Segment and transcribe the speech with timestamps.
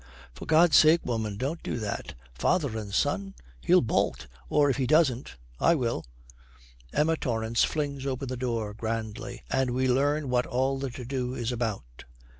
[0.33, 2.15] 'For God's sake, woman, don't do that!
[2.33, 3.35] Father and son!
[3.61, 6.03] He'll bolt; or if he doesn't, I will.'
[6.91, 11.35] Emma Torrance flings open the door grandly, and we learn what all the to do
[11.35, 12.05] is about.